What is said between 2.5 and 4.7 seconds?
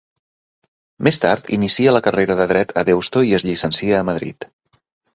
dret a Deusto i es llicencia a Madrid.